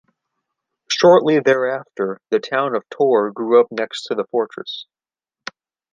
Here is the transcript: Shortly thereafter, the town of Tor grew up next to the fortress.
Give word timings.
Shortly 0.89 1.41
thereafter, 1.41 2.19
the 2.31 2.39
town 2.39 2.75
of 2.75 2.89
Tor 2.89 3.29
grew 3.29 3.59
up 3.61 3.67
next 3.71 4.05
to 4.05 4.15
the 4.15 4.25
fortress. 4.31 4.87